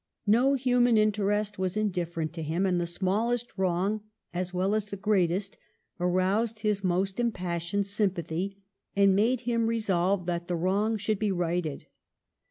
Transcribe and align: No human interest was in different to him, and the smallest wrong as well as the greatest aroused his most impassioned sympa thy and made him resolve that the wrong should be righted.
No 0.25 0.55
human 0.55 0.97
interest 0.97 1.59
was 1.59 1.77
in 1.77 1.91
different 1.91 2.33
to 2.33 2.41
him, 2.41 2.65
and 2.65 2.81
the 2.81 2.87
smallest 2.87 3.55
wrong 3.55 4.01
as 4.33 4.51
well 4.51 4.73
as 4.73 4.87
the 4.87 4.97
greatest 4.97 5.59
aroused 5.99 6.61
his 6.61 6.83
most 6.83 7.19
impassioned 7.19 7.83
sympa 7.85 8.25
thy 8.25 8.55
and 8.95 9.15
made 9.15 9.41
him 9.41 9.67
resolve 9.67 10.25
that 10.25 10.47
the 10.47 10.55
wrong 10.55 10.97
should 10.97 11.19
be 11.19 11.31
righted. 11.31 11.85